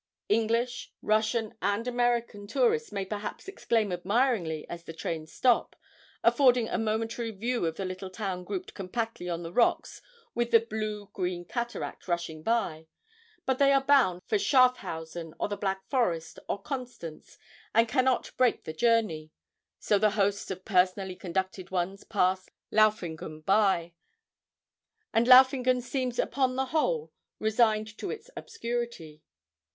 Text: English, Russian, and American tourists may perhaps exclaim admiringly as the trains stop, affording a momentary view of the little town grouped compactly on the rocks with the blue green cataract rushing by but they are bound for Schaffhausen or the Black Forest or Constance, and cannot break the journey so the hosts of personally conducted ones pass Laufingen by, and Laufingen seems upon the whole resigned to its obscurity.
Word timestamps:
English, 0.29 0.91
Russian, 1.03 1.53
and 1.61 1.87
American 1.87 2.47
tourists 2.47 2.91
may 2.91 3.05
perhaps 3.05 3.47
exclaim 3.47 3.91
admiringly 3.91 4.67
as 4.67 4.83
the 4.83 4.93
trains 4.93 5.31
stop, 5.31 5.75
affording 6.23 6.67
a 6.67 6.79
momentary 6.79 7.29
view 7.29 7.67
of 7.67 7.75
the 7.77 7.85
little 7.85 8.09
town 8.09 8.43
grouped 8.43 8.73
compactly 8.73 9.29
on 9.29 9.43
the 9.43 9.53
rocks 9.53 10.01
with 10.33 10.49
the 10.49 10.59
blue 10.59 11.11
green 11.13 11.45
cataract 11.45 12.07
rushing 12.07 12.41
by 12.41 12.87
but 13.45 13.59
they 13.59 13.71
are 13.71 13.83
bound 13.83 14.23
for 14.25 14.39
Schaffhausen 14.39 15.35
or 15.39 15.47
the 15.47 15.55
Black 15.55 15.87
Forest 15.87 16.39
or 16.49 16.59
Constance, 16.59 17.37
and 17.71 17.87
cannot 17.87 18.31
break 18.37 18.63
the 18.63 18.73
journey 18.73 19.29
so 19.77 19.99
the 19.99 20.09
hosts 20.17 20.49
of 20.49 20.65
personally 20.65 21.15
conducted 21.15 21.69
ones 21.69 22.03
pass 22.03 22.49
Laufingen 22.71 23.41
by, 23.41 23.93
and 25.13 25.27
Laufingen 25.27 25.79
seems 25.79 26.17
upon 26.17 26.55
the 26.55 26.65
whole 26.73 27.11
resigned 27.37 27.95
to 27.99 28.09
its 28.09 28.31
obscurity. 28.35 29.21